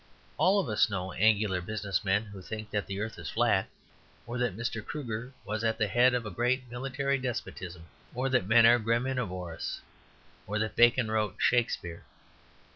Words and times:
All 0.37 0.59
of 0.59 0.67
us 0.67 0.89
know 0.89 1.11
angular 1.13 1.61
business 1.61 2.03
men 2.03 2.23
who 2.25 2.41
think 2.41 2.71
that 2.71 2.87
the 2.87 2.99
earth 2.99 3.19
is 3.19 3.29
flat, 3.29 3.67
or 4.25 4.39
that 4.39 4.57
Mr. 4.57 4.83
Kruger 4.83 5.31
was 5.45 5.63
at 5.63 5.77
the 5.77 5.85
head 5.85 6.15
of 6.15 6.25
a 6.25 6.31
great 6.31 6.67
military 6.71 7.19
despotism, 7.19 7.83
or 8.15 8.27
that 8.29 8.47
men 8.47 8.65
are 8.65 8.79
graminivorous, 8.79 9.79
or 10.47 10.57
that 10.57 10.75
Bacon 10.75 11.11
wrote 11.11 11.35
Shakespeare. 11.37 12.03